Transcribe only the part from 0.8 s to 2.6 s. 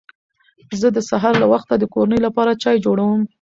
د سهار له وخته د کورنۍ لپاره